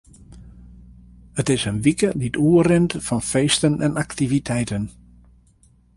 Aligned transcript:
It 1.39 1.47
is 1.53 1.65
in 1.69 1.77
wike 1.85 2.07
dy't 2.19 2.39
oerrint 2.47 2.91
fan 3.07 3.23
feesten 3.31 3.75
en 3.85 3.99
aktiviteiten. 4.05 4.83